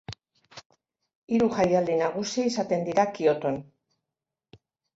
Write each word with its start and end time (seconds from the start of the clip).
Hiru 1.35 1.49
jaialdi 1.59 1.99
nagusi 2.01 2.47
izaten 2.55 2.89
dira 2.89 3.07
Kyoton. 3.21 3.63